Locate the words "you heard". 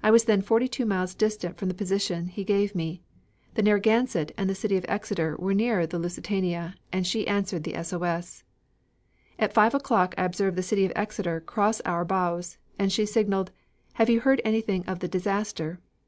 14.08-14.40